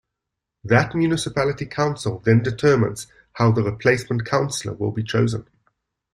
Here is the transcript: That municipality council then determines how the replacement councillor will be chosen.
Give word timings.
That 0.63 0.95
municipality 0.95 1.67
council 1.67 2.21
then 2.25 2.41
determines 2.41 3.05
how 3.33 3.51
the 3.51 3.61
replacement 3.61 4.25
councillor 4.25 4.73
will 4.73 4.89
be 4.89 5.03
chosen. 5.03 5.47